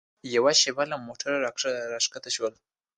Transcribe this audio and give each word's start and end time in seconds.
یوه 0.35 0.51
شېبه 0.61 0.83
له 0.91 0.97
موټره 1.05 1.35
راښکته 1.93 2.29
شولو. 2.35 2.59